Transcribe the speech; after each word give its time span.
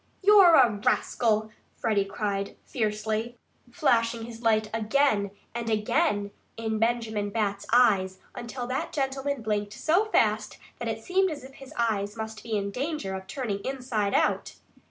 "You're 0.23 0.55
a 0.55 0.71
rascal!" 0.83 1.51
Freddie 1.75 2.05
cried 2.05 2.55
fiercely, 2.65 3.37
flashing 3.71 4.23
his 4.25 4.41
light 4.41 4.67
again 4.73 5.29
and 5.53 5.69
again 5.69 6.31
in 6.57 6.79
Benjamin 6.79 7.29
Bat's 7.29 7.67
eyes, 7.71 8.17
until 8.33 8.65
that 8.65 8.91
gentleman 8.91 9.43
blinked 9.43 9.73
so 9.73 10.05
fast 10.05 10.57
that 10.79 10.87
it 10.87 11.03
seemed 11.03 11.29
as 11.29 11.43
if 11.43 11.53
his 11.53 11.71
eyes 11.77 12.17
must 12.17 12.41
be 12.41 12.57
in 12.57 12.71
danger 12.71 13.13
of 13.13 13.27
turning 13.27 13.59
inside 13.63 14.15
out. 14.15 14.55